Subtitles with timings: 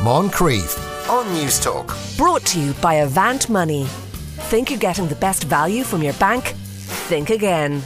[0.00, 1.92] Moncrieff on News Talk.
[2.16, 3.84] Brought to you by Avant Money.
[4.46, 6.54] Think you're getting the best value from your bank?
[7.08, 7.82] Think again.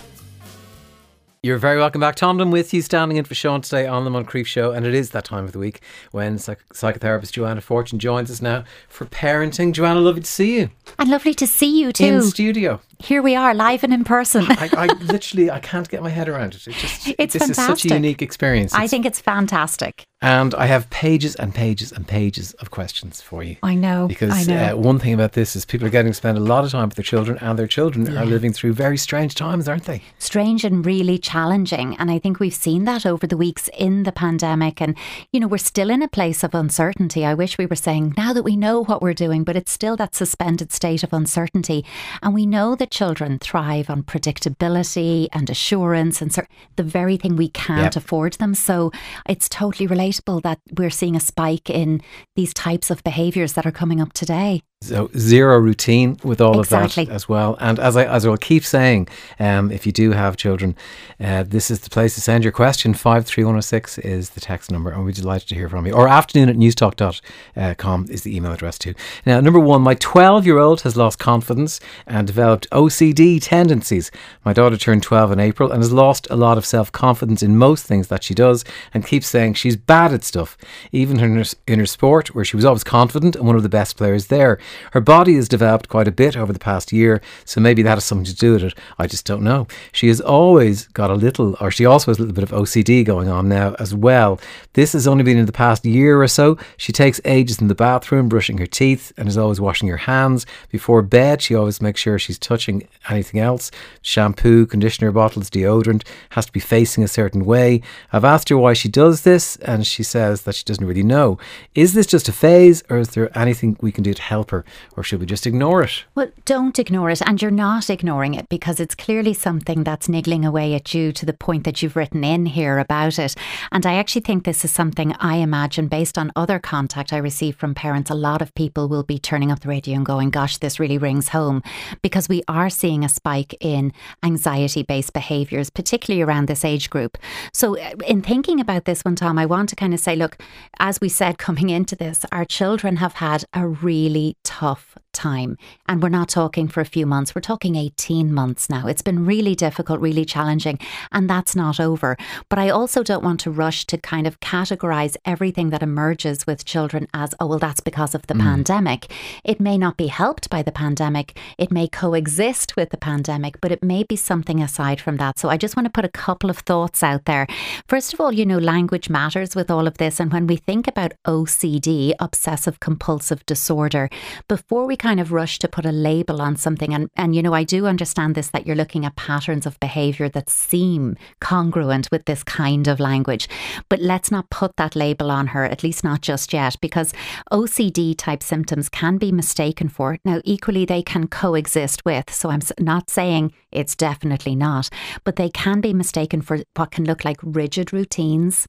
[1.42, 2.14] You're very welcome back.
[2.14, 4.72] Tom Dunn with you, standing in for Sean today on the Moncrieff Show.
[4.72, 5.80] And it is that time of the week
[6.10, 9.72] when psych- psychotherapist Joanna Fortune joins us now for parenting.
[9.72, 10.70] Joanna, lovely to see you.
[10.98, 12.04] And lovely to see you too.
[12.04, 12.80] In studio.
[13.02, 14.44] Here we are, live and in person.
[14.48, 16.66] I, I literally, I can't get my head around it.
[16.66, 18.72] It just, It's this is such a unique experience.
[18.74, 20.06] I think it's fantastic.
[20.20, 23.56] and I have pages and pages and pages of questions for you.
[23.62, 24.06] I know.
[24.06, 24.74] Because I know.
[24.74, 26.88] Uh, one thing about this is people are getting to spend a lot of time
[26.88, 30.02] with their children, and their children are living through very strange times, aren't they?
[30.18, 31.96] strange and really challenging.
[31.96, 34.80] And I think we've seen that over the weeks in the pandemic.
[34.80, 34.96] And,
[35.32, 37.24] you know, we're still in a place of uncertainty.
[37.24, 39.96] I wish we were saying now that we know what we're doing, but it's still
[39.96, 41.84] that suspended state of uncertainty.
[42.22, 46.46] And we know that children thrive on predictability and assurance and cer-
[46.76, 47.96] the very thing we can't Yep.
[47.96, 48.54] afford them.
[48.54, 48.92] So
[49.28, 52.00] it's totally relatable that we're seeing a spike in
[52.36, 54.62] these types of behaviours that are coming up today.
[54.82, 57.04] So zero routine with all Exactly.
[57.04, 57.56] of that as well.
[57.60, 60.76] And as I as I will keep saying, um, if you do have children,
[61.20, 62.92] uh, this is the place to send your question.
[62.94, 65.68] Five three one zero six is the text number, and we'd be delighted to hear
[65.68, 65.92] from you.
[65.92, 68.94] Or afternoon at newstalk.com is the email address too.
[69.26, 74.10] Now, number one, my twelve year old has lost confidence and developed OCD tendencies.
[74.44, 77.56] My daughter turned twelve in April and has lost a lot of self confidence in
[77.56, 80.56] most things that she does, and keeps saying she's bad at stuff,
[80.90, 83.68] even in her, in her sport where she was always confident and one of the
[83.68, 84.58] best players there.
[84.92, 88.04] Her body has developed quite a bit over the past year, so maybe that has
[88.04, 88.74] something to do with it.
[88.98, 89.66] I just don't know.
[89.92, 93.04] She has always got a little, or she also has a little bit of OCD
[93.04, 94.40] going on now as well.
[94.74, 96.58] This has only been in the past year or so.
[96.76, 100.46] She takes ages in the bathroom brushing her teeth and is always washing her hands.
[100.70, 103.70] Before bed, she always makes sure she's touching anything else
[104.02, 107.80] shampoo, conditioner bottles, deodorant, has to be facing a certain way.
[108.12, 111.38] I've asked her why she does this, and she says that she doesn't really know.
[111.74, 114.61] Is this just a phase, or is there anything we can do to help her,
[114.96, 116.04] or should we just ignore it?
[116.14, 117.22] Well, don't ignore it.
[117.26, 121.26] And you're not ignoring it because it's clearly something that's niggling away at you to
[121.26, 123.34] the point that you've written in here about it.
[123.70, 127.56] And I actually think this is something I imagine based on other contact I receive
[127.56, 128.10] from parents.
[128.10, 130.98] A lot of people will be turning up the radio and going, gosh, this really
[130.98, 131.62] rings home
[132.02, 133.92] because we are seeing a spike in
[134.22, 137.18] anxiety based behaviours, particularly around this age group.
[137.52, 140.38] So, uh, in thinking about this one, Tom, I want to kind of say, look,
[140.78, 145.56] as we said coming into this, our children have had a really tough time.
[145.86, 148.86] And we're not talking for a few months, we're talking 18 months now.
[148.86, 150.78] It's been really difficult, really challenging,
[151.10, 152.16] and that's not over.
[152.48, 156.64] But I also don't want to rush to kind of categorize everything that emerges with
[156.64, 158.40] children as, oh, well, that's because of the mm.
[158.40, 159.12] pandemic.
[159.44, 163.72] It may not be helped by the pandemic, it may coexist with the pandemic, but
[163.72, 165.38] it may be something aside from that.
[165.38, 167.46] So I just want to put a couple of thoughts out there.
[167.88, 170.20] First of all, you know, language matters with all of this.
[170.20, 174.08] And when we think about OCD, obsessive compulsive disorder,
[174.48, 177.52] before we kind of rush to put a label on something, and, and you know,
[177.52, 182.24] I do understand this that you're looking at patterns of behavior that seem congruent with
[182.26, 183.48] this kind of language,
[183.88, 187.12] but let's not put that label on her, at least not just yet, because
[187.50, 190.18] OCD type symptoms can be mistaken for.
[190.24, 192.32] Now, equally, they can coexist with.
[192.32, 194.88] So I'm not saying it's definitely not,
[195.24, 198.68] but they can be mistaken for what can look like rigid routines.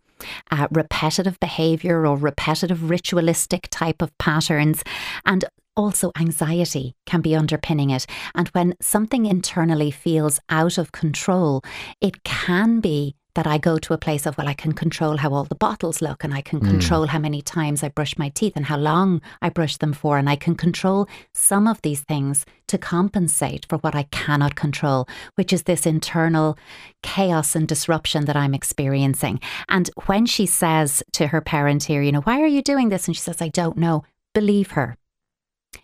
[0.52, 4.82] Uh, repetitive behavior or repetitive ritualistic type of patterns,
[5.26, 5.44] and
[5.76, 8.06] also anxiety can be underpinning it.
[8.36, 11.62] And when something internally feels out of control,
[12.02, 15.34] it can be that I go to a place of, well, I can control how
[15.34, 16.68] all the bottles look and I can hmm.
[16.68, 20.18] control how many times I brush my teeth and how long I brush them for.
[20.18, 25.08] And I can control some of these things to compensate for what I cannot control,
[25.36, 26.58] which is this internal
[27.02, 29.40] chaos and disruption that I'm experiencing.
[29.68, 33.08] And when she says to her parent here, you know, why are you doing this?
[33.08, 34.96] And she says, I don't know, believe her.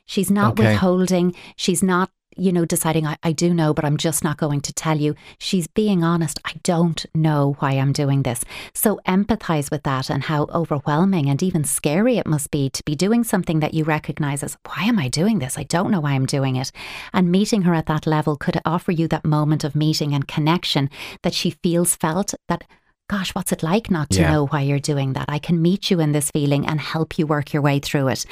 [0.05, 0.71] She's not Okay.
[0.71, 1.35] withholding.
[1.55, 4.71] She's not, you know, deciding, I, I do know, but I'm just not going to
[4.71, 5.13] tell you.
[5.39, 6.39] She's being honest.
[6.45, 8.45] I don't know why I'm doing this.
[8.73, 12.95] So empathize with that and how overwhelming and even scary it must be to be
[12.95, 15.57] doing something that you recognize as, why am I doing this?
[15.57, 16.71] I don't know why I'm doing it.
[17.11, 20.89] And meeting her at that level could offer you that moment of meeting and connection
[21.23, 22.63] that she feels felt that
[23.09, 24.31] gosh, what's it like not to Yeah.
[24.31, 25.25] know why you're doing that?
[25.27, 28.25] I can meet you in this feeling and help you work your way through it.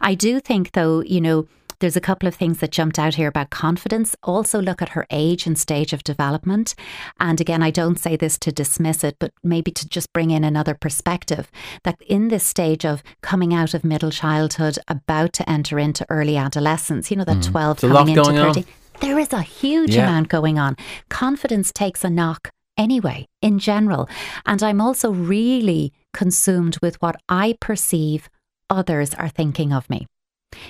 [0.00, 1.46] I do think, though, you know,
[1.80, 4.16] there's a couple of things that jumped out here about confidence.
[4.22, 6.74] Also, look at her age and stage of development.
[7.20, 10.44] And again, I don't say this to dismiss it, but maybe to just bring in
[10.44, 11.50] another perspective
[11.82, 16.36] that in this stage of coming out of middle childhood, about to enter into early
[16.36, 17.50] adolescence, you know, that mm.
[17.50, 18.54] 12 There's coming into going on.
[18.54, 18.66] 30,
[19.00, 20.04] there is a huge Yeah.
[20.08, 20.76] amount going on.
[21.08, 24.08] Confidence takes a knock anyway, in general.
[24.46, 28.28] And I'm also really consumed with what I perceive
[28.70, 30.06] others are thinking of me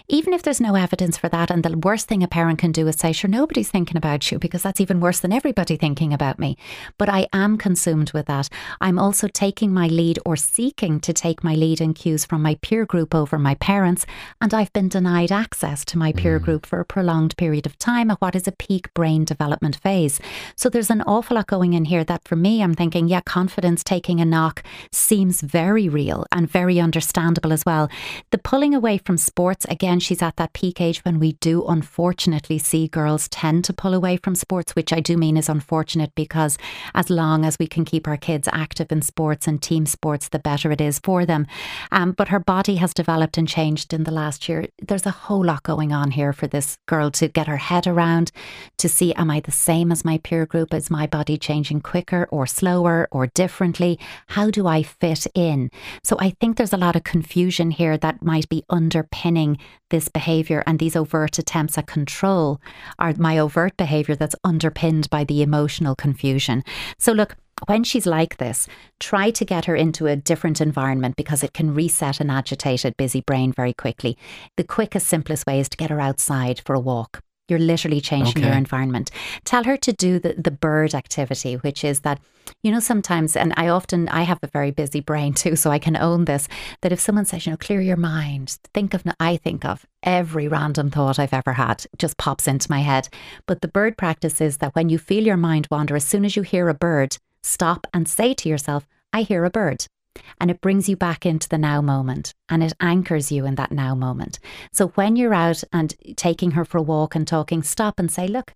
[0.09, 2.87] even if there's no evidence for that, and the worst thing a parent can do
[2.89, 6.39] is say, sure, nobody's thinking about you because that's even worse than everybody thinking about
[6.39, 6.57] me.
[6.99, 8.49] But I am consumed with that.
[8.81, 12.57] I'm also taking my lead or seeking to take my lead and cues from my
[12.63, 14.07] peer group over my parents,
[14.41, 16.45] and I've been denied access to my peer mm.
[16.45, 20.21] group for a prolonged period of time at what is a peak brain development phase.
[20.57, 23.83] So there's an awful lot going in here that for me, I'm thinking, yeah, confidence
[23.85, 27.89] taking a knock seems very real and very understandable as well.
[28.31, 32.59] The pulling away from sports, again, she's at that peak age when we do unfortunately
[32.59, 36.57] see girls tend to pull away from sports, which I do mean is unfortunate because
[36.95, 40.39] as long as we can keep our kids active in sports and team sports, the
[40.39, 41.49] better it is for them.
[41.91, 44.69] Um, but her body has developed and changed in the last year.
[44.81, 48.31] There's a whole lot going on here for this girl to get her head around,
[48.79, 50.73] to see am I the same as my peer group?
[50.73, 53.99] Is my body changing quicker or slower or differently?
[54.29, 55.73] How do I fit in?
[56.05, 59.59] So I think there's a lot of confusion here that might be underpinning
[59.91, 62.61] this behaviour and these overt attempts at control
[62.99, 66.65] are my overt behaviour that's underpinned by the emotional confusion.
[66.99, 68.67] So, look, when she's like this,
[68.99, 73.21] try to get her into a different environment because it can reset an agitated, busy
[73.21, 74.19] brain very quickly.
[74.57, 77.23] The quickest, simplest way is to get her outside for a walk.
[77.49, 78.47] You're literally changing okay.
[78.47, 79.11] your environment.
[79.45, 82.21] Tell her to do the, the bird activity, which is that,
[82.63, 85.79] you know, sometimes, and I often, I have a very busy brain too, so I
[85.79, 86.49] can own this,
[86.81, 90.49] that if someone says, you know, clear your mind, think of, I think of every
[90.49, 93.09] random thought I've ever had just pops into my head.
[93.47, 96.37] But the bird practice is that when you feel your mind wander, as soon as
[96.37, 99.87] you hear a bird, stop and say to yourself, I hear a bird
[100.41, 103.73] and it brings you back into the now moment and it anchors you in that
[103.73, 104.39] now moment.
[104.73, 108.27] So when you're out and taking her for a walk and talking, stop and say,
[108.27, 108.55] Look,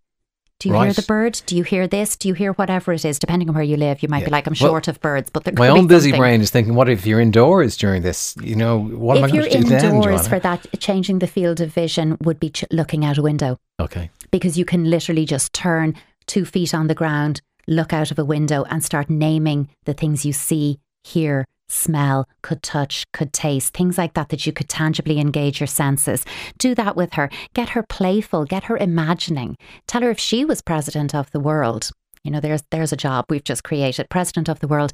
[0.61, 0.87] do you right.
[0.87, 1.41] hear the bird?
[1.47, 2.17] Do you hear this?
[2.17, 3.21] Do you hear whatever it is?
[3.21, 4.25] Depending on where you live, you might yeah.
[4.25, 7.07] be like, I'm short of birds, but my own busy brain is thinking, what if
[7.07, 8.37] you're indoors during this?
[8.43, 9.73] You know, what if am I going to do then?
[9.73, 13.19] If you're indoors for that, changing the field of vision would be ch- looking out
[13.19, 13.61] a window.
[13.79, 14.11] Okay.
[14.33, 15.95] Because you can literally just turn
[16.27, 20.27] two feet on the ground, look out of a window, and start naming the things
[20.27, 25.19] you see, hear, smell, could touch, could taste, things like that that you could tangibly
[25.19, 26.25] engage your senses.
[26.59, 27.31] Do that with her.
[27.55, 29.57] Get her playful, get her imagining.
[29.87, 31.91] Tell her if she was president of the world,
[32.25, 34.93] you know, there's there's a job we've just created, president of the world.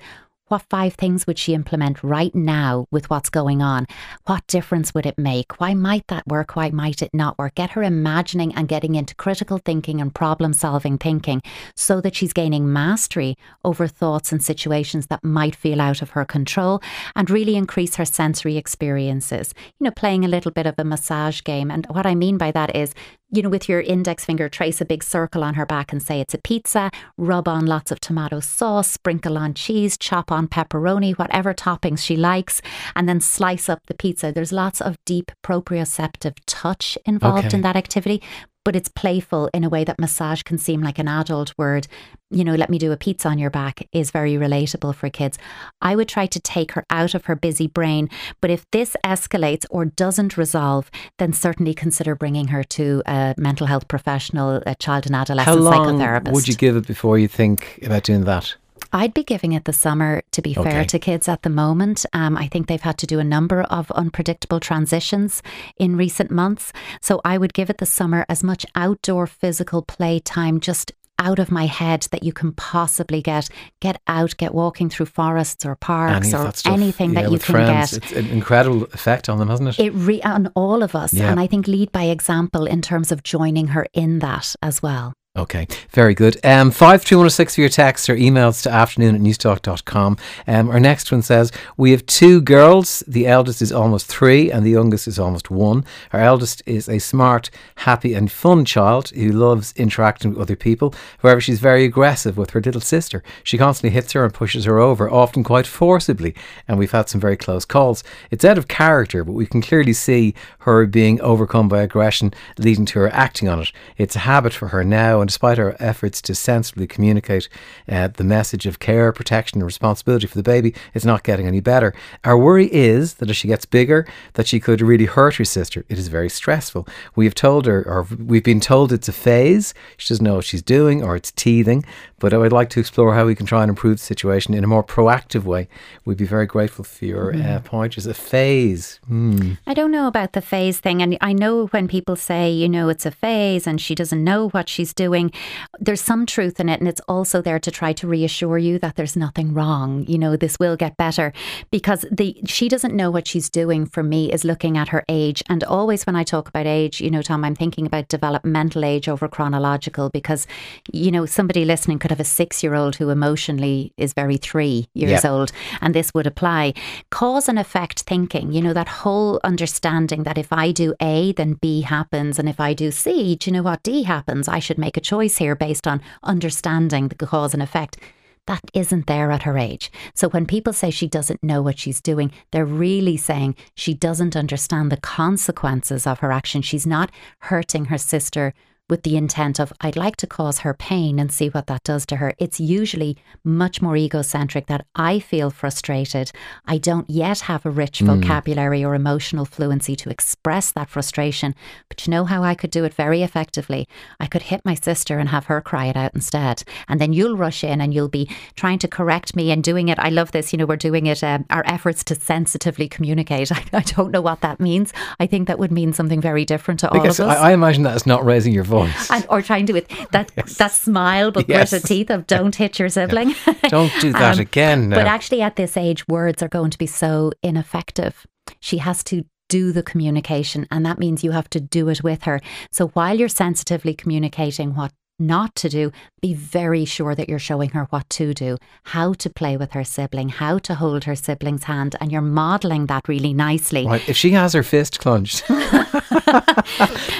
[0.54, 3.88] What five things would she implement right now with what's going on?
[4.26, 5.58] What difference would it make?
[5.58, 6.54] Why might that work?
[6.54, 7.56] Why might it not work?
[7.56, 11.42] Get her imagining and getting into critical thinking and problem solving thinking
[11.74, 16.24] so that she's gaining mastery over thoughts and situations that might feel out of her
[16.24, 16.80] control
[17.16, 19.54] and really increase her sensory experiences.
[19.80, 21.68] You know, playing a little bit of a massage game.
[21.68, 22.94] And what I mean by that is
[23.34, 26.20] you know, with your index finger, trace a big circle on her back and say
[26.20, 31.18] it's a pizza, rub on lots of tomato sauce, sprinkle on cheese, chop on pepperoni,
[31.18, 32.62] whatever toppings she likes,
[32.94, 34.30] and then slice up the pizza.
[34.30, 37.56] There's lots of deep proprioceptive touch involved okay.
[37.56, 38.22] in that activity,
[38.64, 41.86] but it's playful in a way that massage can seem like an adult word.
[42.30, 45.38] You know, let me do a pizza on your back is very relatable for kids.
[45.80, 48.08] I would try to take her out of her busy brain,
[48.40, 53.66] but if this escalates or doesn't resolve, then certainly consider bringing her to a mental
[53.66, 56.32] health professional, a child and adolescent How long psychotherapist.
[56.32, 58.56] Would you give it before you think about doing that?
[58.94, 60.70] I'd be giving it the summer, to be okay.
[60.70, 62.06] fair to kids at the moment.
[62.12, 65.42] Um, I think they've had to do a number of unpredictable transitions
[65.76, 66.72] in recent months.
[67.02, 71.40] So I would give it the summer as much outdoor physical play time, just out
[71.40, 73.48] of my head that you can possibly get.
[73.80, 77.52] Get out, get walking through forests or parks Any or anything yeah, that you can
[77.52, 77.98] friends.
[77.98, 78.02] get.
[78.04, 79.78] It's an incredible effect on them, hasn't it?
[79.80, 81.30] It re- on all of us, yeah.
[81.30, 85.14] and I think lead by example in terms of joining her in that as well.
[85.36, 86.36] Okay, very good.
[86.44, 90.16] Um, 53106 for your text or emails to afternoon at newstalk.com.
[90.46, 93.02] Um, our next one says, We have two girls.
[93.08, 95.84] The eldest is almost three and the youngest is almost one.
[96.12, 100.94] Our eldest is a smart, happy, and fun child who loves interacting with other people.
[101.18, 103.24] However, she's very aggressive with her little sister.
[103.42, 106.36] She constantly hits her and pushes her over, often quite forcibly,
[106.68, 108.04] and we've had some very close calls.
[108.30, 112.86] It's out of character, but we can clearly see her being overcome by aggression, leading
[112.86, 113.72] to her acting on it.
[113.96, 117.48] It's a habit for her now and despite our efforts to sensibly communicate
[117.88, 121.60] uh, the message of care, protection, and responsibility for the baby, it's not getting any
[121.60, 121.94] better.
[122.24, 125.82] Our worry is that as she gets bigger, that she could really hurt her sister.
[125.88, 126.86] It is very stressful.
[127.16, 129.72] We have told her, or we've been told it's a phase.
[129.96, 131.86] She doesn't know what she's doing, or it's teething.
[132.18, 134.62] But I would like to explore how we can try and improve the situation in
[134.62, 135.68] a more proactive way.
[136.04, 137.44] We'd be very grateful for your mm.
[137.44, 137.96] uh, point.
[137.96, 139.00] It's a phase.
[139.10, 139.58] Mm.
[139.66, 142.90] I don't know about the phase thing, and I know when people say, you know,
[142.90, 145.30] it's a phase, and she doesn't know what she's doing doing.
[145.78, 148.96] There's some truth in it, and it's also there to try to reassure you that
[148.96, 150.04] there's nothing wrong.
[150.08, 151.32] You know, this will get better
[151.70, 153.86] because the she doesn't know what she's doing.
[153.86, 157.10] For me, is looking at her age, and always when I talk about age, you
[157.10, 160.46] know, Tom, I'm thinking about developmental age over chronological because
[160.92, 164.88] you know somebody listening could have a six year old who emotionally is very three
[164.94, 166.74] years old, and this would apply.
[167.10, 171.54] Cause and effect thinking, you know, that whole understanding that if I do A, then
[171.54, 174.48] B happens, and if I do C, do you know what D happens?
[174.48, 177.98] I should make a choice here based on understanding the cause and effect
[178.46, 179.90] that isn't there at her age.
[180.14, 184.36] So when people say she doesn't know what she's doing, they're really saying she doesn't
[184.36, 186.60] understand the consequences of her action.
[186.62, 188.52] She's not hurting her sister
[188.90, 192.04] with the intent of, I'd like to cause her pain and see what that does
[192.06, 192.34] to her.
[192.38, 196.30] It's usually much more egocentric that I feel frustrated.
[196.66, 198.06] I don't yet have a rich mm.
[198.06, 201.54] vocabulary or emotional fluency to express that frustration.
[201.88, 203.88] But you know how I could do it very effectively?
[204.20, 206.62] I could hit my sister and have her cry it out instead.
[206.86, 209.98] And then you'll rush in and you'll be trying to correct me and doing it.
[209.98, 210.52] I love this.
[210.52, 213.50] You know, we're doing it, um, our efforts to sensitively communicate.
[213.50, 214.92] I, I, don't know what that means.
[215.18, 217.42] I think that would mean something very different to because all of us.
[217.42, 219.10] I, I imagine that is not raising your voice voice.
[219.10, 220.56] And, or trying to with that yes.
[220.56, 221.70] that smile but yes.
[221.70, 223.34] gritted teeth of don't hit your sibling.
[223.46, 223.54] Yeah.
[223.68, 224.90] Don't do that um, again.
[224.90, 228.26] But actually at this age words are going to be so ineffective.
[228.60, 232.22] She has to do the communication and that means you have to do it with
[232.24, 232.40] her.
[232.70, 237.70] So while you're sensitively communicating what not to do, be very sure that you're showing
[237.70, 241.64] her what to do, how to play with her sibling, how to hold her sibling's
[241.64, 243.86] hand, and you're modelling that really nicely.
[243.86, 244.08] Right.
[244.08, 245.44] If she has her fist clenched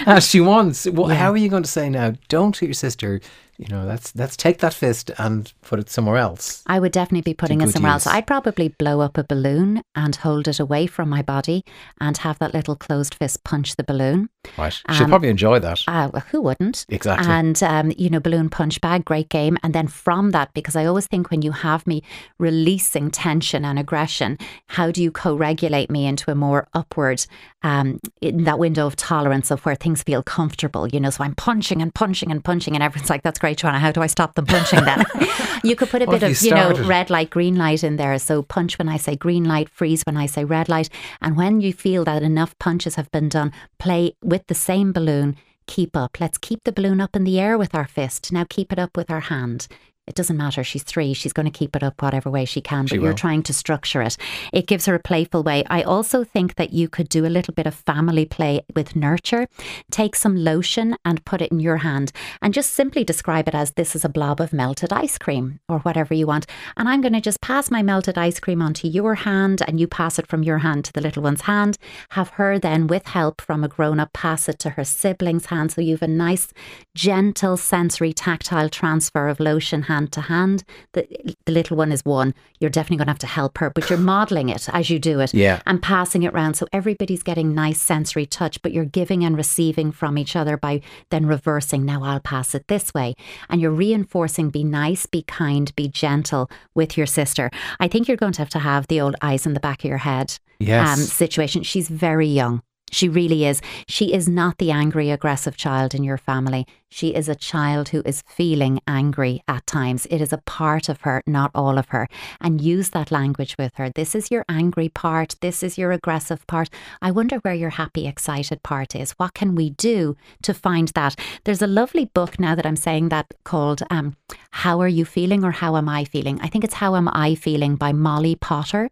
[0.07, 1.15] as she wants, well, yeah.
[1.17, 3.21] how are you going to say now, don't hit your sister?
[3.59, 6.63] You know, let's let's take that fist and put it somewhere else.
[6.67, 8.07] I would definitely be putting it somewhere use.
[8.07, 8.15] else.
[8.15, 11.65] I'd probably blow up a balloon and hold it away from my body
[12.01, 14.29] and have that little closed fist punch the balloon.
[14.59, 14.79] Right.
[14.87, 15.83] Um, She'll probably enjoy that.
[15.87, 16.85] Uh, who wouldn't?
[16.89, 17.31] Exactly.
[17.31, 19.57] And, um, you know, balloon punch bag, great game.
[19.63, 22.03] And then from that, because I always think when you have me
[22.39, 27.25] releasing tension and aggression, how do you co regulate me into a more upward,
[27.63, 31.11] um, in that window of tolerance of where things feel comfortable, you know?
[31.11, 33.79] So I'm punching and punching and punching, and everyone's like, that's Joanna.
[33.79, 35.05] How do I stop them punching then?
[35.65, 38.19] you could put a bit of, you, you know, red light, green light in there.
[38.19, 40.89] So punch when I say green light, freeze when I say red light.
[41.21, 45.37] And when you feel that enough punches have been done, play with the same balloon
[45.67, 46.21] keep up.
[46.21, 48.33] Let's keep the balloon up in the air with our fist.
[48.33, 49.67] Now keep it up with our hand
[50.07, 50.63] it doesn't matter.
[50.63, 51.15] She's three.
[51.15, 53.55] She's going to keep it up whatever way she can, but she you're trying to
[53.55, 54.19] structure it.
[54.53, 55.65] It gives her a playful way.
[55.71, 59.47] I also think that you could do a little bit of family play with nurture.
[59.91, 63.73] Take some lotion and put it in your hand and just simply describe it as
[63.73, 66.47] this is a blob of melted ice cream or whatever you want.
[66.77, 69.87] And I'm going to just pass my melted ice cream onto your hand and you
[69.87, 71.79] pass it from your hand to the little one's hand.
[72.11, 75.73] Have her then, with help from a grown up, pass it to her sibling's hand.
[75.73, 76.53] So you have a nice,
[76.95, 80.65] gentle, sensory, tactile transfer of lotion hand to hand.
[80.93, 81.07] The,
[81.47, 82.35] the little one is one.
[82.61, 85.21] You're definitely going to have to help her, but you're modeling it as you do
[85.21, 85.61] it yeah.
[85.67, 86.55] and passing it around.
[86.55, 90.81] So everybody's getting nice sensory touch, but you're giving and receiving from each other by
[91.11, 91.85] then reversing.
[91.85, 93.15] Now I'll pass it this way.
[93.49, 97.51] And you're reinforcing be nice, be kind, be gentle with your sister.
[97.81, 99.89] I think you're going to have to have the old eyes in the back of
[99.89, 100.99] your head yes.
[100.99, 101.63] um, situation.
[101.63, 102.63] She's very young.
[102.91, 103.61] She really is.
[103.89, 106.67] She is not the angry, aggressive child in your family.
[106.95, 110.07] She is a child who is feeling angry at times.
[110.11, 112.09] It is a part of her, not all of her.
[112.41, 113.91] And use that language with her.
[113.91, 115.35] This is your angry part.
[115.41, 116.71] This is your aggressive part.
[117.03, 119.11] I wonder where your happy, excited part is.
[119.13, 121.17] What can we do to find that?
[121.43, 124.15] There's a lovely book now that I'm saying that called um,
[124.53, 126.41] How Are You Feeling or How Am I Feeling?
[126.43, 128.89] I think it's How Am I Feeling by Molly Potter.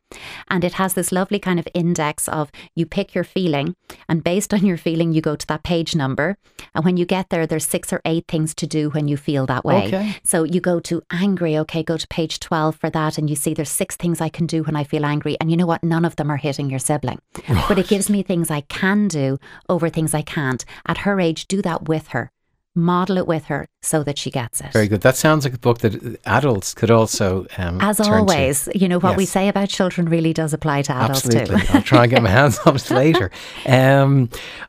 [0.49, 3.77] And it has this lovely kind of index of you pick your feeling,
[4.09, 6.37] and based on your feeling, you go to that page number.
[6.75, 9.47] And when you get there, there's six or eight things to do when you feel
[9.47, 9.87] that way.
[9.87, 10.17] Okay.
[10.25, 13.55] So you go to angry, okay, go to page 12 for that, and you see
[13.55, 15.37] there's six things I can do when I feel angry.
[15.41, 15.85] And you know what?
[15.85, 17.21] None of them are hitting your sibling.
[17.49, 17.65] Right.
[17.69, 20.65] But it gives me things I can do over things I can't.
[20.87, 22.31] At her age, do that with her
[22.75, 24.73] model it with her so that she gets it.
[24.73, 25.03] Very good.
[25.03, 28.79] That sounds like a book that adults could also um, As always, to.
[28.79, 29.19] you know, what yes.
[29.19, 31.61] we say about children really does apply to adults Absolutely.
[31.61, 31.73] too.
[31.75, 33.31] I'll try and get my hands on it later.
[33.65, 34.29] Um,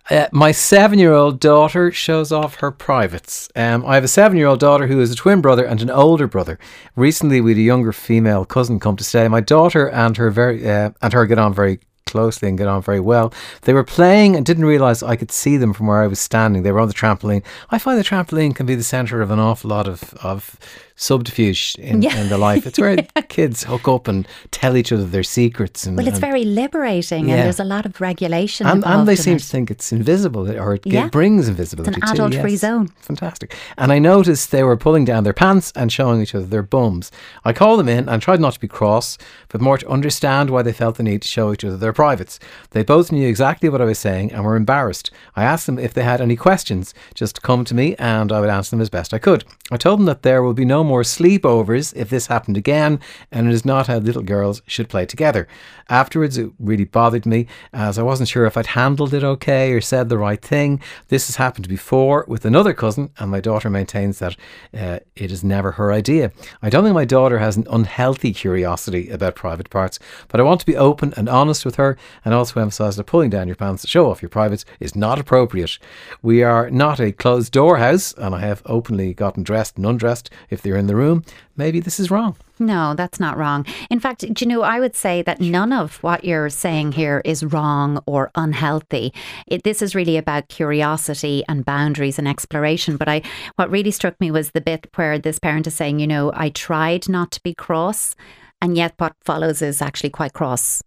[0.09, 3.49] uh, my seven year old daughter shows off her privates.
[3.55, 5.89] Um, I have a seven year old daughter who is a twin brother and an
[5.89, 6.59] older brother.
[6.95, 9.27] Recently, we had a younger female cousin come to stay.
[9.27, 12.81] My daughter and her very uh, and her get on very closely and get on
[12.81, 13.33] very well.
[13.63, 16.63] They were playing and didn't realise I could see them from where I was standing.
[16.63, 17.43] They were on the trampoline.
[17.69, 20.57] I find the trampoline can be the centre of an awful lot of, of
[21.03, 22.17] subterfuge in, yeah.
[22.17, 22.65] in the life.
[22.65, 23.21] It's where yeah.
[23.23, 25.85] kids hook up and tell each other their secrets.
[25.85, 27.35] And, well, it's and, very liberating, yeah.
[27.35, 28.67] and there's a lot of regulation.
[28.67, 29.39] And, and they seem it.
[29.39, 31.99] to think it's invisible, or it brings invisibility.
[32.01, 32.61] It's an adult-free yes.
[32.61, 32.87] zone.
[33.01, 33.55] Fantastic.
[33.77, 37.11] And I noticed they were pulling down their pants and showing each other their bums.
[37.43, 39.17] I called them in and tried not to be cross,
[39.49, 42.39] but more to understand why they felt the need to show each other their privates.
[42.71, 45.11] They both knew exactly what I was saying and were embarrassed.
[45.35, 48.49] I asked them if they had any questions, just come to me, and I would
[48.49, 49.43] answer them as best I could.
[49.71, 52.99] I told them that there will be no more sleepovers if this happened again,
[53.31, 55.47] and it is not how little girls should play together.
[55.89, 59.81] Afterwards, it really bothered me as I wasn't sure if I'd handled it okay or
[59.81, 60.81] said the right thing.
[61.07, 64.35] This has happened before with another cousin, and my daughter maintains that
[64.77, 66.31] uh, it is never her idea.
[66.61, 70.59] I don't think my daughter has an unhealthy curiosity about private parts, but I want
[70.59, 73.81] to be open and honest with her and also emphasise that pulling down your pants
[73.81, 75.77] to show off your privates is not appropriate.
[76.21, 80.29] We are not a closed door house, and I have openly gotten dressed and undressed
[80.49, 81.23] if they're in the room.
[81.55, 82.35] Maybe this is wrong.
[82.57, 83.63] No, that's not wrong.
[83.91, 87.43] In fact, you know, I would say that none of what you're saying here is
[87.43, 89.13] wrong or unhealthy.
[89.45, 92.97] It, this is really about curiosity and boundaries and exploration.
[92.97, 93.21] But I,
[93.55, 96.49] what really struck me was the bit where this parent is saying, you know, I
[96.49, 98.15] tried not to be cross,
[98.59, 100.81] and yet what follows is actually quite cross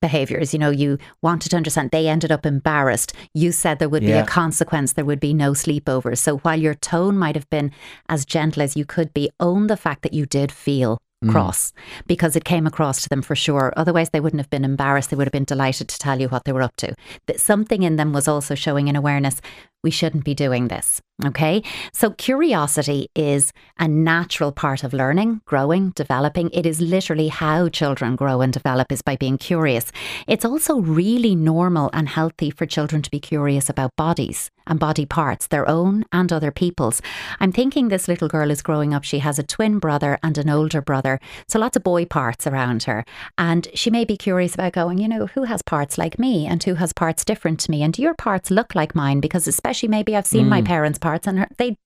[0.00, 0.52] behaviors.
[0.52, 1.90] You know, you wanted to understand.
[1.90, 3.12] They ended up embarrassed.
[3.34, 4.22] You said there would yeah.
[4.22, 4.92] be a consequence.
[4.92, 6.18] There would be no sleepovers.
[6.18, 7.72] So while your tone might have been
[8.08, 11.30] as gentle as you could be, own the fact that you did feel mm.
[11.30, 11.72] cross
[12.06, 13.72] because it came across to them for sure.
[13.76, 15.10] Otherwise, they wouldn't have been embarrassed.
[15.10, 16.94] They would have been delighted to tell you what they were up to.
[17.26, 19.40] That something in them was also showing an awareness
[19.82, 21.00] we shouldn't be doing this.
[21.24, 21.62] Okay.
[21.92, 26.48] So curiosity is a natural part of learning, growing, developing.
[26.50, 29.92] It is literally how children grow and develop is by being curious.
[30.26, 35.04] It's also really normal and healthy for children to be curious about bodies and body
[35.04, 37.02] parts, their own and other people's.
[37.38, 39.04] I'm thinking this little girl is growing up.
[39.04, 41.20] She has a twin brother and an older brother.
[41.48, 43.04] So lots of boy parts around her.
[43.36, 46.62] And she may be curious about going, you know, who has parts like me and
[46.62, 47.82] who has parts different to me?
[47.82, 49.20] And do your parts look like mine?
[49.20, 50.50] Because especially especially maybe I've seen mm.
[50.50, 51.76] my parents' parts and they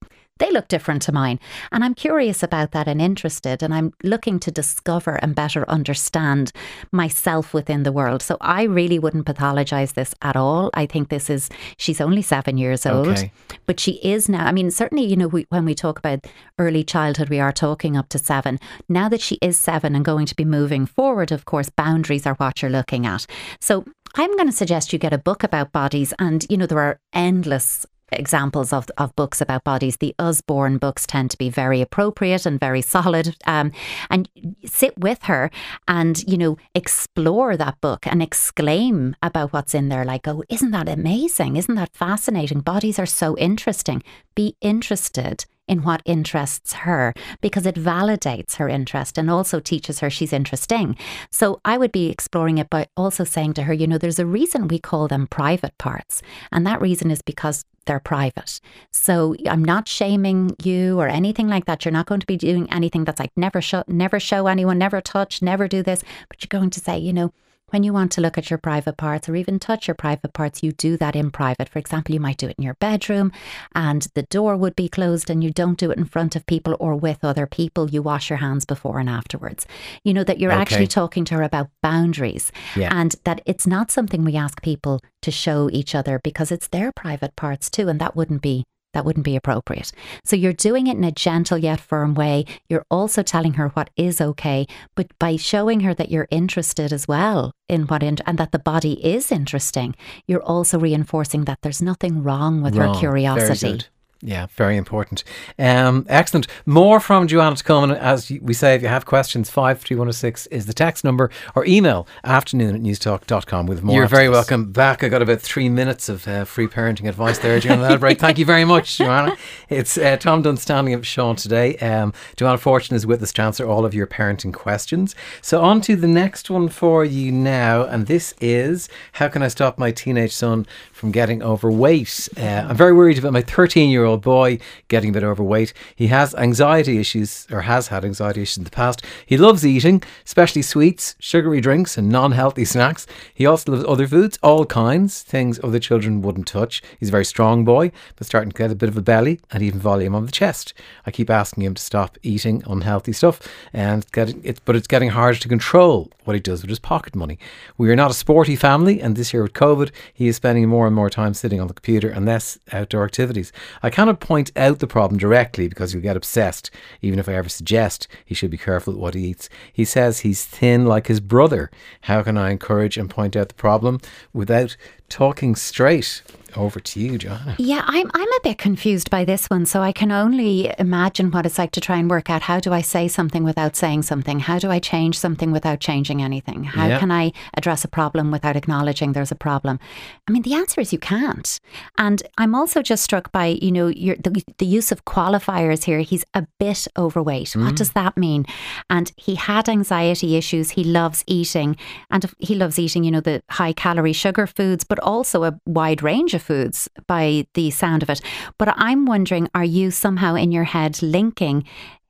[0.41, 1.39] they look different to mine.
[1.71, 3.63] And I'm curious about that and interested.
[3.63, 6.51] And I'm looking to discover and better understand
[6.91, 8.21] myself within the world.
[8.21, 10.71] So I really wouldn't pathologize this at all.
[10.75, 13.31] I think this is, she's only seven years old, okay.
[13.67, 14.45] but she is now.
[14.45, 16.27] I mean, certainly, you know, we, when we talk about
[16.59, 18.59] early childhood, we are talking up to seven.
[18.89, 22.35] Now that she is seven and going to be moving forward, of course, boundaries are
[22.35, 23.25] what you're looking at.
[23.61, 23.85] So
[24.17, 26.15] I'm going to suggest you get a book about bodies.
[26.19, 29.97] And, you know, there are endless examples of, of books about bodies.
[29.97, 33.37] The Usborne books tend to be very appropriate and very solid.
[33.45, 33.73] Um,
[34.11, 34.29] and
[34.65, 35.51] sit with her
[35.89, 40.05] and, you know, explore that book and exclaim about what's in there.
[40.05, 41.57] Like, oh, isn't that amazing?
[41.57, 42.61] Isn't that fascinating?
[42.61, 44.03] Bodies are so interesting.
[44.37, 50.11] Be interested in what interests her because it validates her interest and also teaches her
[50.11, 50.97] she's interesting.
[51.31, 54.27] So I would be exploring it by also saying to her, you know, there's a
[54.27, 56.23] reason we call them private parts.
[56.53, 58.61] And that reason is because they're private.
[58.91, 61.85] So I'm not shaming you or anything like that.
[61.85, 65.01] You're not going to be doing anything that's like never show never show anyone, never
[65.01, 66.03] touch, never do this.
[66.29, 67.33] But you're going to say, you know,
[67.75, 70.63] when you want to look at your private parts or even touch your private parts,
[70.63, 71.69] you do that in private.
[71.69, 73.33] For example, you might do it in your bedroom
[73.75, 76.77] and the door would be closed and you don't do it in front of people
[76.79, 77.91] or with other people.
[77.91, 79.67] You wash your hands before and afterwards.
[80.05, 80.61] You know that you're okay.
[80.61, 82.97] actually talking to her about boundaries yeah.
[82.97, 86.93] and that it's not something we ask people to show each other because it's their
[86.93, 87.89] private parts too.
[87.89, 88.63] And that wouldn't be
[88.95, 89.93] that wouldn't be appropriate.
[90.25, 92.47] So you're doing it in a gentle yet firm way.
[92.69, 97.07] You're also telling her what is okay, but by showing her that you're interested as
[97.07, 99.95] well in what in, and that the body is interesting,
[100.27, 102.95] you're also reinforcing that there's nothing wrong with wrong.
[102.95, 103.83] her curiosity.
[104.27, 105.23] Yeah, very important.
[105.59, 106.47] Um, excellent.
[106.65, 107.85] More from Joanna to come.
[107.85, 112.09] And as we say, if you have questions, 53106 is the text number or email
[112.25, 113.95] afternoon at newstalk.com with more.
[113.95, 115.05] You're very welcome back.
[115.05, 118.19] I got about three minutes of uh, free parenting advice there during that break.
[118.19, 119.37] Thank you very much, Joanna.
[119.69, 121.77] It's uh, Tom Dunn standing up Sean today.
[121.79, 125.15] Um, Joanna Fortune is with us to answer all of your parenting questions.
[125.43, 127.83] So, on to the next one for you now.
[127.83, 132.31] And this is How can I stop my teenage son from getting overweight?
[132.39, 135.73] Uh, I'm very worried about my 13 year old old boy, getting a bit overweight.
[135.95, 139.05] He has anxiety issues, or has had anxiety issues in the past.
[139.27, 143.07] He loves eating, especially sweets, sugary drinks, and non healthy snacks.
[143.35, 146.83] He also loves other foods, all kinds, things other children wouldn't touch.
[146.99, 149.63] He's a very strong boy, but starting to get a bit of a belly and
[149.63, 150.73] even volume on the chest.
[151.07, 153.41] I keep asking him to stop eating unhealthy stuff,
[153.73, 157.15] and getting it, but it's getting harder to control what he does with his pocket
[157.15, 157.39] money.
[157.77, 160.87] We are not a sporty family, and this year with COVID, he is spending more
[160.87, 163.53] and more time sitting on the computer and less outdoor activities.
[163.83, 167.49] I cannot point out the problem directly because he'll get obsessed, even if I ever
[167.49, 169.49] suggest he should be careful what he eats.
[169.73, 171.71] He says he's thin like his brother.
[172.03, 174.01] How can I encourage and point out the problem
[174.35, 174.77] without
[175.09, 176.23] talking straight?
[176.57, 177.57] Over to you, Joanna.
[177.59, 179.67] Yeah, I'm I'm a bit confused by this one.
[179.67, 182.73] So I can only imagine what it's like to try and work out how do
[182.73, 184.39] I say something without saying something?
[184.39, 186.63] How do I change something without changing anything?
[186.63, 187.01] How Yeah.
[187.01, 189.81] can I address a problem without acknowledging there's a problem?
[190.29, 191.59] I mean, the answer is you can't.
[191.99, 196.03] And I'm also just struck by you know your, the the use of qualifiers here.
[196.03, 197.49] He's a bit overweight.
[197.49, 197.65] Mm-hmm.
[197.65, 198.47] What does that mean?
[198.89, 200.71] And he had anxiety issues.
[200.71, 201.77] He loves eating,
[202.13, 206.03] and he loves eating you know the high calorie sugar foods, but also a wide
[206.03, 208.21] range of foods by the sound of it.
[208.59, 211.65] But I'm wondering, are you somehow in your head linking?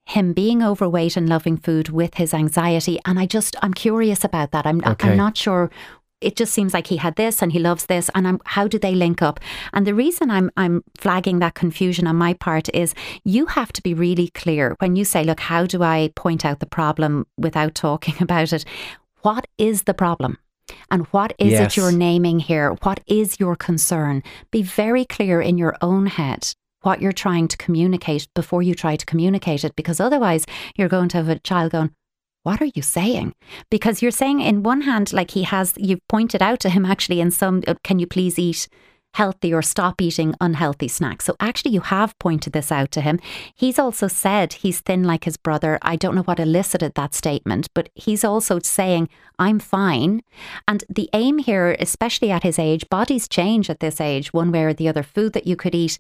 [0.07, 4.51] Him being overweight and loving food with his anxiety, and I just I'm curious about
[4.51, 4.67] that.
[4.67, 5.13] I'm Okay.
[5.13, 5.71] I'm not sure
[6.25, 8.79] it just seems like he had this and he loves this and I'm, how do
[8.79, 9.41] they link up
[9.73, 12.95] and the reason I'm I'm flagging that confusion on my part is
[13.25, 16.61] you have to be really clear when you say look how do I point out
[16.61, 18.65] the problem without talking about it
[19.23, 20.39] what is the problem
[20.91, 21.73] and what is Yes.
[21.73, 26.53] it you're naming here what is your concern be very clear in your own head
[26.83, 30.47] what you're trying to communicate before you try to communicate it because otherwise
[30.77, 31.91] you're going to have a child going
[32.45, 33.35] what are you saying?
[33.71, 37.21] Because you're saying, in one hand, like he has, you've pointed out to him actually
[37.23, 38.69] in some, can you please eat
[39.15, 41.25] healthy or stop eating unhealthy snacks?
[41.25, 43.19] So actually, you have pointed this out to him.
[43.55, 45.79] He's also said he's thin like his brother.
[45.83, 50.23] I don't know what elicited that statement, but he's also saying, I'm fine.
[50.69, 54.65] And the aim here, especially at his age, bodies change at this age, one way
[54.65, 55.03] or the other.
[55.03, 55.99] Food that you could eat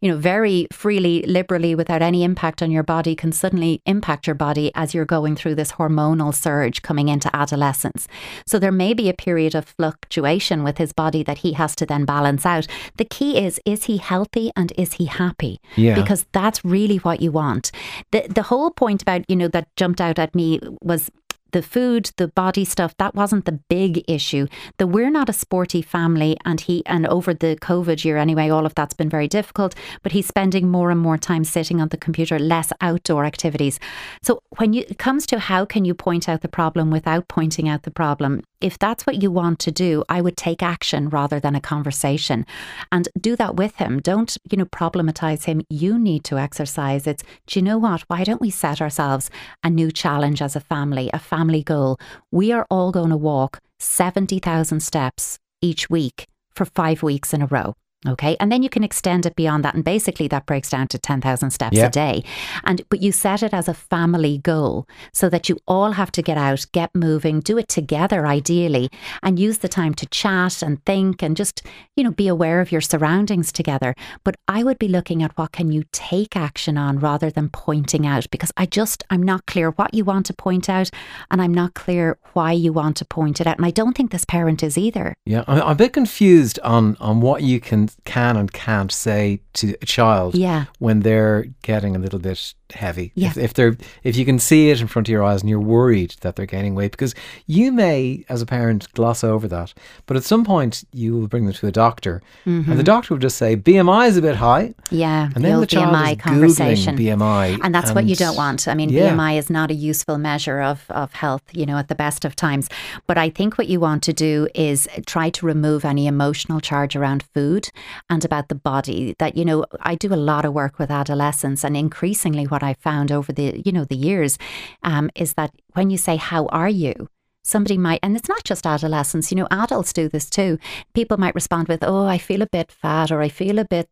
[0.00, 4.34] you know, very freely, liberally, without any impact on your body, can suddenly impact your
[4.34, 8.08] body as you're going through this hormonal surge coming into adolescence.
[8.46, 11.86] So there may be a period of fluctuation with his body that he has to
[11.86, 12.66] then balance out.
[12.96, 15.60] The key is is he healthy and is he happy?
[15.76, 15.94] Yeah.
[15.94, 17.70] Because that's really what you want.
[18.10, 21.10] The the whole point about, you know, that jumped out at me was
[21.52, 24.46] the food, the body stuff, that wasn't the big issue.
[24.78, 28.66] The we're not a sporty family and he and over the COVID year anyway, all
[28.66, 31.96] of that's been very difficult, but he's spending more and more time sitting on the
[31.96, 33.78] computer, less outdoor activities.
[34.22, 37.68] So when you, it comes to how can you point out the problem without pointing
[37.68, 41.40] out the problem, if that's what you want to do, I would take action rather
[41.40, 42.46] than a conversation
[42.92, 44.00] and do that with him.
[44.00, 45.62] Don't, you know, problematize him.
[45.68, 47.06] You need to exercise.
[47.06, 48.02] It's, do you know what?
[48.08, 49.30] Why don't we set ourselves
[49.64, 51.98] a new challenge as a family, a family goal?
[52.30, 57.46] We are all going to walk 70,000 steps each week for five weeks in a
[57.46, 57.74] row.
[58.08, 58.34] Okay.
[58.40, 59.74] And then you can extend it beyond that.
[59.74, 61.86] And basically that breaks down to 10,000 steps Yeah.
[61.86, 62.24] a day.
[62.64, 66.22] And, but you set it as a family goal so that you all have to
[66.22, 68.88] get out, get moving, do it together ideally,
[69.22, 71.60] and use the time to chat and think and just,
[71.94, 73.94] you know, be aware of your surroundings together.
[74.24, 78.06] But I would be looking at what can you take action on rather than pointing
[78.06, 80.88] out because I just, I'm not clear what you want to point out
[81.30, 83.58] and I'm not clear why you want to point it out.
[83.58, 85.12] And I don't think this parent is either.
[85.26, 89.40] Yeah, I'm, I'm a bit confused on, on what you can can and can't say
[89.54, 90.64] to a child Yeah.
[90.78, 93.12] when they're getting a little bit heavy.
[93.14, 93.28] Yeah.
[93.28, 95.60] If, if they're if you can see it in front of your eyes and you're
[95.60, 97.14] worried that they're gaining weight, because
[97.46, 99.74] you may, as a parent, gloss over that,
[100.06, 102.82] but at some point you will bring them to a doctor, and the mm-hmm.
[102.82, 105.30] doctor will just say BMI is a bit high, Yeah.
[105.34, 106.96] and then the the child BMI is conversation.
[106.96, 108.66] googling BMI, And that's what you don't want.
[108.68, 109.14] I mean, Yeah.
[109.14, 112.34] BMI is not a useful measure of, of health, you know, at the best of
[112.36, 112.68] times.
[113.06, 116.96] But I think what you want to do is try to remove any emotional charge
[116.96, 117.70] around food
[118.08, 119.14] and about the body.
[119.18, 122.74] That, you know, I do a lot of work with adolescents, and increasingly what I
[122.74, 124.38] found over the, you know, the years
[124.82, 127.08] um, is that when you say, How are you?
[127.42, 130.58] Somebody might, and it's not just adolescents, you know, adults do this too.
[130.94, 133.88] People might respond with, Oh, I feel a bit fat, or I feel a bit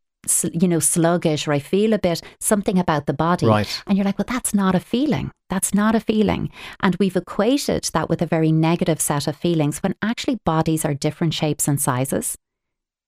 [0.52, 3.46] you know, sluggish or I feel a bit something about the body.
[3.46, 3.83] Right.
[3.87, 5.31] And you're like, well, that's not a feeling.
[5.48, 6.50] That's not a feeling.
[6.81, 10.92] And we've equated that with a very negative set of feelings when actually bodies are
[10.92, 12.37] different shapes and sizes.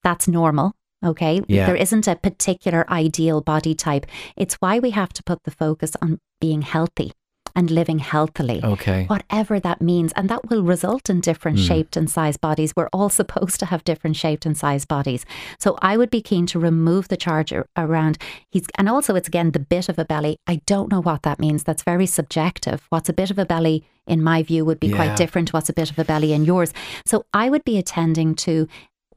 [0.03, 0.73] That's normal.
[1.05, 1.41] Okay.
[1.49, 1.67] Yeah.
[1.67, 4.07] There isn't a particular ideal body type.
[4.37, 7.13] It's why we have to put the focus on being healthy
[7.57, 8.61] and living healthily.
[8.63, 9.07] Okay.
[9.07, 10.13] Whatever that means.
[10.15, 11.65] And that will result in different Hmm.
[11.65, 12.75] shaped and sized bodies.
[12.77, 15.25] We're all supposed to have different shaped and sized bodies.
[15.59, 18.19] So I would be keen to remove the charge around
[18.51, 20.37] he's and also it's again the bit of a belly.
[20.47, 21.65] I don't know what that means.
[21.65, 22.87] That's very subjective.
[22.91, 24.97] What's a bit of a belly in my view would be Yeah.
[24.97, 26.73] quite different to what's a bit of a belly in yours.
[27.05, 28.69] So I would be attending to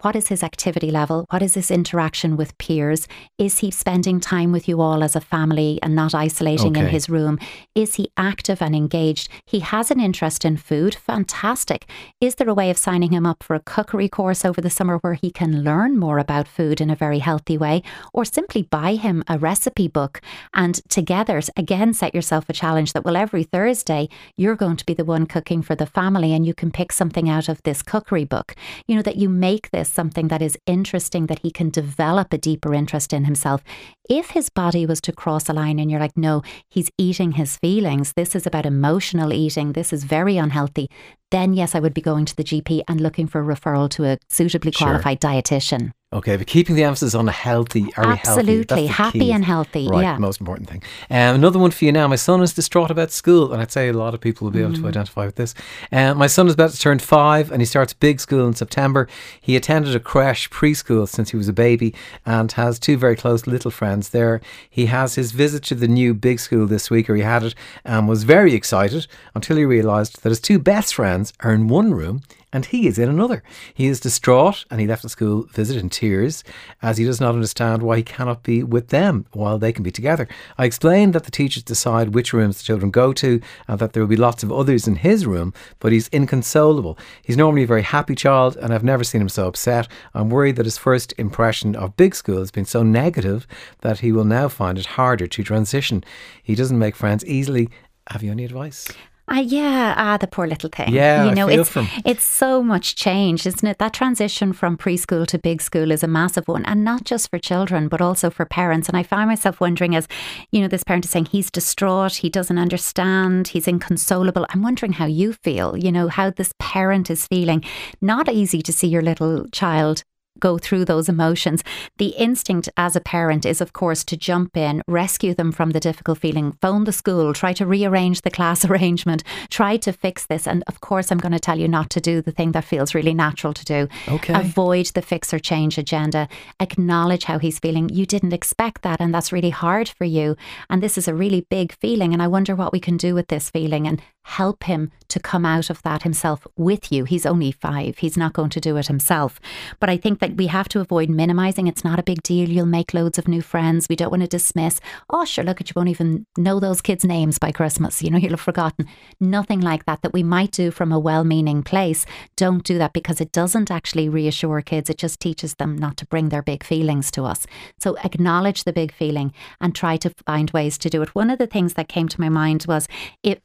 [0.03, 1.25] what is his activity level?
[1.29, 3.07] What is his interaction with peers?
[3.37, 7.09] Is he spending time with you all as a family and not isolating in his
[7.09, 7.39] room?
[7.73, 9.29] Is he active and engaged?
[9.45, 10.93] He has an interest in food.
[10.95, 11.89] Fantastic.
[12.19, 14.97] Is there a way of signing him up for a cookery course over the summer
[14.97, 17.81] where he can learn more about food in a very healthy way?
[18.13, 20.19] Or simply buy him a recipe book
[20.53, 24.93] and together, again, set yourself a challenge that, well, every Thursday, you're going to be
[24.93, 28.25] the one cooking for the family and you can pick something out of this cookery
[28.25, 28.53] book.
[28.85, 32.37] You know, that you make this something that is interesting, that he can develop a
[32.37, 33.63] deeper interest in himself.
[34.09, 37.57] If his body was to cross a line and you're like, no, he's eating his
[37.57, 40.89] feelings, this is about emotional eating, this is very unhealthy,
[41.31, 44.05] then yes, I would be going to the GP and looking for a referral to
[44.05, 44.87] a suitably Sure.
[44.87, 45.91] qualified dietitian.
[46.13, 48.39] Okay, but keeping the emphasis on a healthy, are we healthy?
[48.41, 48.85] Absolutely.
[48.85, 50.17] Happy and healthy, Right, yeah.
[50.19, 50.83] most important thing.
[51.09, 52.07] Um, another one for you now.
[52.07, 54.59] My son is distraught about school, and I'd say a lot of people will be
[54.61, 54.81] able Mm.
[54.83, 55.55] to identify with this.
[55.91, 59.07] Um, my son is about to turn five, and he starts big school in September.
[59.41, 61.95] He attended a creche preschool since he was a baby,
[62.27, 64.39] and has two very close little friends there.
[64.69, 67.55] He has his visit to the new big school this week, or he had it,
[67.83, 71.91] and was very excited until he realised that his two best friends are in one
[71.91, 72.21] room
[72.53, 73.43] and he is in another.
[73.73, 76.43] He is distraught and he left the school visit in tears
[76.81, 79.91] as he does not understand why he cannot be with them while they can be
[79.91, 80.27] together.
[80.57, 84.03] I explained that the teachers decide which rooms the children go to and that there
[84.03, 86.97] will be lots of others in his room, but he's inconsolable.
[87.23, 89.87] He's normally a very happy child and I've never seen him so upset.
[90.13, 93.47] I'm worried that his first impression of big school has been so negative
[93.81, 96.03] that he will now find it harder to transition.
[96.43, 97.69] He doesn't make friends easily.
[98.07, 98.87] Have you any advice?
[99.29, 100.91] Ah, yeah, ah, the poor little thing.
[100.91, 102.01] Yeah, you know, it's for him.
[102.05, 103.77] it's so much change, isn't it?
[103.77, 107.39] That transition from preschool to big school is a massive one, and not just for
[107.39, 108.89] children, but also for parents.
[108.89, 110.09] And I find myself wondering, as
[110.51, 114.45] you know, this parent is saying he's distraught, he doesn't understand, he's inconsolable.
[114.49, 115.77] I'm wondering how you feel.
[115.77, 117.63] You know, how this parent is feeling.
[118.01, 120.03] Not easy to see your little child
[120.43, 121.63] go through those emotions.
[121.99, 125.79] The instinct as a parent is, of course, to jump in, rescue them from the
[125.79, 130.45] difficult feeling, phone the school, try to rearrange the class arrangement, try to fix this.
[130.45, 132.93] And of course, I'm going to tell you not to do the thing that feels
[132.93, 133.87] really natural to do.
[134.09, 134.33] Okay.
[134.33, 136.27] Avoid the fix or change agenda.
[136.59, 137.87] Acknowledge how he's feeling.
[137.87, 140.35] You didn't expect that, and that's really hard for you.
[140.69, 142.11] And this is a really big feeling.
[142.11, 145.45] And I wonder what we can do with this feeling and help him to come
[145.45, 147.03] out of that himself with you.
[147.03, 149.39] He's only five, he's not going to do it himself.
[149.79, 151.67] But I think that we have to avoid minimizing.
[151.67, 152.49] It's not a big deal.
[152.49, 153.87] You'll make loads of new friends.
[153.87, 157.05] We don't want to dismiss, oh, sure, look at you won't even know those kids'
[157.05, 158.01] names by Christmas.
[158.01, 158.87] You know, you'll have forgotten.
[159.19, 162.05] Nothing like that, that we might do from a well meaning place.
[162.35, 164.89] Don't do that because it doesn't actually reassure kids.
[164.89, 167.45] It just teaches them not to bring their big feelings to us.
[167.79, 171.13] So acknowledge the big feeling and try to find ways to do it.
[171.13, 172.87] One of the things that came to my mind was
[173.21, 173.41] it,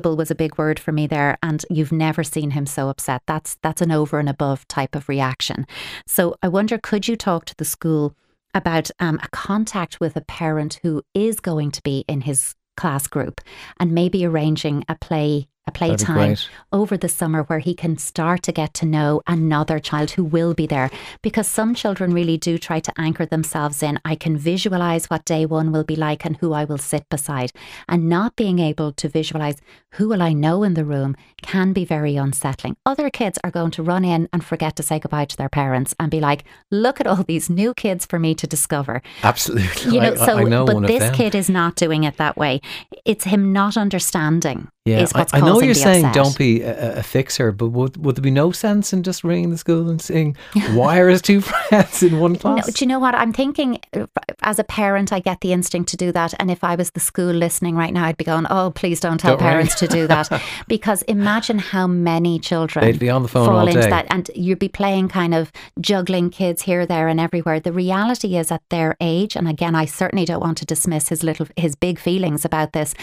[0.00, 3.22] was a big word for me there, and you've never seen him so upset.
[3.26, 5.66] That's that's an over and above type of reaction.
[6.06, 8.14] So I wonder, could you talk to the school
[8.54, 13.06] about um, a contact with a parent who is going to be in his class
[13.06, 13.40] group,
[13.78, 16.36] and maybe arranging a play a playtime
[16.72, 20.54] over the summer where he can start to get to know another child who will
[20.54, 20.90] be there
[21.22, 25.46] because some children really do try to anchor themselves in I can visualize what day
[25.46, 27.52] one will be like and who I will sit beside
[27.88, 29.56] and not being able to visualize
[29.94, 33.70] who will I know in the room can be very unsettling other kids are going
[33.72, 37.00] to run in and forget to say goodbye to their parents and be like look
[37.00, 39.92] at all these new kids for me to discover Absolutely.
[39.92, 42.60] you know, so I know but this kid is not doing it that way.
[43.04, 44.68] It's him not understanding.
[44.86, 46.14] Yeah, I, I know you're saying upset.
[46.14, 49.50] don't be a, a fixer, but would would there be no sense in just ringing
[49.50, 50.36] the school and saying
[50.72, 52.66] why are his two friends in one class?
[52.66, 53.78] No, do you know what I'm thinking?
[53.94, 54.06] uh,
[54.42, 57.00] As a parent, I get the instinct to do that, and if I was the
[57.00, 60.06] school listening right now, I'd be going, "Oh, please don't tell Don't parents to do
[60.06, 60.30] that,"
[60.66, 63.90] because imagine how many children They'd be on the phone fall all into day.
[63.90, 67.60] that, and you'd be playing kind of juggling kids here, there, and everywhere.
[67.60, 71.22] The reality is, at their age, and again, I certainly don't want to dismiss his
[71.22, 72.94] little, his big feelings about this,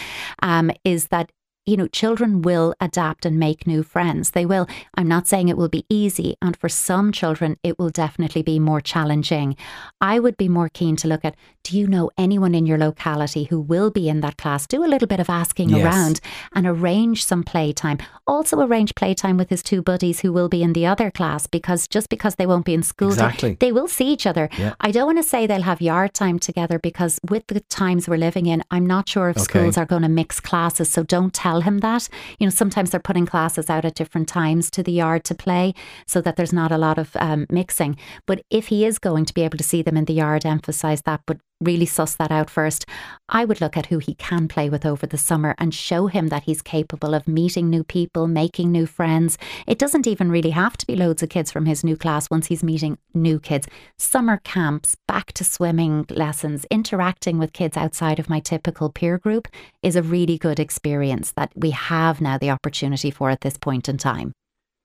[0.42, 1.30] um, is that
[1.68, 4.30] you know, children will adapt and make new friends.
[4.30, 4.66] They will.
[4.96, 6.36] I'm not saying it will be easy.
[6.40, 9.54] And for some children, it will definitely be more challenging.
[10.00, 13.44] I would be more keen to look at do you know anyone in your locality
[13.50, 14.66] who will be in that class?
[14.66, 15.84] Do a little bit of asking Yes.
[15.84, 16.20] around
[16.54, 17.98] and arrange some playtime.
[18.26, 21.86] Also, arrange playtime with his two buddies who will be in the other class because
[21.86, 23.56] just because they won't be in school, they- Exactly.
[23.60, 24.48] they will see each other.
[24.58, 24.72] Yeah.
[24.80, 28.16] I don't want to say they'll have yard time together because with the times we're
[28.28, 29.44] living in, I'm not sure if Okay.
[29.50, 30.88] schools are going to mix classes.
[30.88, 32.08] So don't tell him that.
[32.38, 35.74] You know, sometimes they're putting classes out at different times to the yard to play
[36.06, 37.96] so that there's not a lot of um, mixing.
[38.26, 41.02] But if he is going to be able to see them in the yard, emphasize
[41.02, 42.86] that, but really suss that out first.
[43.28, 46.28] I would look at who he can play with over the summer and show him
[46.28, 49.38] that he's capable of meeting new people, making new friends.
[49.66, 52.46] It doesn't even really have to be loads of kids from his new class once
[52.46, 53.66] he's meeting new kids.
[53.96, 59.48] Summer camps, back to swimming lessons, interacting with kids outside of my typical peer group
[59.82, 63.88] is a really good experience that we have now the opportunity for at this point
[63.88, 64.32] in time.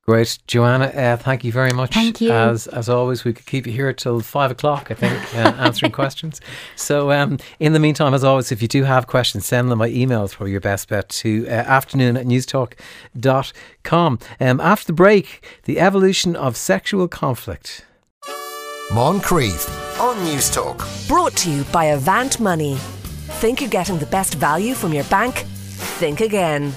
[0.05, 0.85] Great, Joanna.
[0.87, 1.93] Uh, thank you very much.
[1.93, 2.29] Thank you.
[2.29, 4.91] As as always, we could keep you here till five o'clock.
[4.91, 6.41] I think uh, answering questions.
[6.75, 9.87] So, um, in the meantime, as always, if you do have questions, send them by
[9.87, 10.25] email.
[10.25, 14.19] Is probably your best bet to uh, afternoon at newstalk.com.
[14.41, 17.85] Um, after the break, the evolution of sexual conflict.
[18.91, 20.85] Moncrieff on News Talk.
[21.07, 22.75] Brought to you by Avant Money.
[23.39, 25.45] Think you're getting the best value from your bank?
[25.97, 26.73] Think again.